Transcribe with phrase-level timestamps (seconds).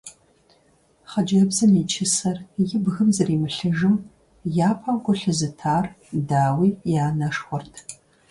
[1.09, 3.95] Хъыджэбзым и чысэр и бгым зэримылъыжым
[4.69, 5.85] япэу гу лъызытар,
[6.29, 7.75] дауи, и анэшхуэрт.